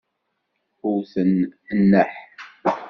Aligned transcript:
Wten 0.91 1.31
nneḥ. 1.79 2.13